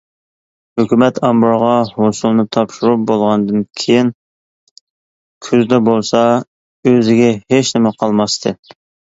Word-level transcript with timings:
ھۆكۈمەت 0.79 1.19
ئامبىرىغا 1.27 1.73
ھوسۇلنى 1.97 2.45
تاپشۇرۇپ 2.57 3.03
بولغاندىن 3.11 3.61
كېيىن، 3.81 4.09
كۈزدە 5.49 5.79
بولسا 5.91 6.23
ئۆزىگە 6.93 7.33
ھېچنېمە 7.57 7.97
قالماستى. 8.03 8.59